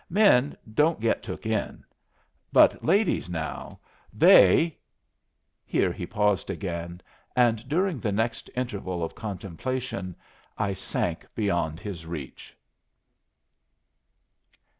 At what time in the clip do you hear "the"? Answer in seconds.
7.99-8.11